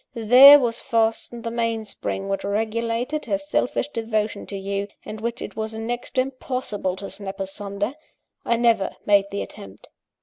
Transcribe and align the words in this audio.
There, 0.15 0.57
was 0.57 0.79
fastened 0.79 1.43
the 1.43 1.51
main 1.51 1.85
spring 1.85 2.27
which 2.27 2.43
regulated 2.43 3.25
her 3.25 3.37
selfish 3.37 3.87
devotion 3.89 4.47
to 4.47 4.57
you, 4.57 4.87
and 5.05 5.21
which 5.21 5.43
it 5.43 5.55
was 5.55 5.75
next 5.75 6.15
to 6.15 6.21
impossible 6.21 6.95
to 6.95 7.07
snap 7.11 7.39
asunder. 7.39 7.93
I 8.43 8.55
never 8.55 8.95
made 9.05 9.25
the 9.29 9.43
attempt. 9.43 9.89